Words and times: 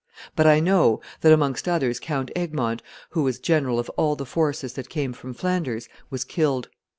But 0.35 0.47
I 0.47 0.59
know 0.59 0.99
that 1.19 1.31
amongst 1.31 1.67
others 1.67 1.99
Count 1.99 2.31
Egmont, 2.35 2.81
who 3.11 3.21
was 3.21 3.37
general 3.37 3.77
of 3.77 3.87
all 3.91 4.15
the 4.15 4.25
forces 4.25 4.73
that 4.73 4.89
came 4.89 5.13
from 5.13 5.35
Flanders, 5.35 5.87
was 6.09 6.23
killed. 6.23 6.69